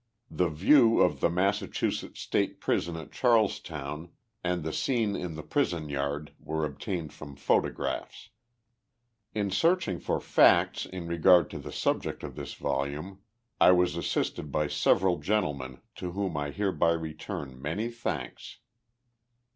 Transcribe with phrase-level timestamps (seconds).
[0.31, 4.09] The view of the Massachusetts State Prison at Charlestown
[4.43, 8.29] and the scene in the prison yard were obtained from photographs.
[9.35, 13.19] In searching for facts in regard to the subject of this volume
[13.59, 18.57] I was assisted by several gentlemen to whom I hereby return many thanks.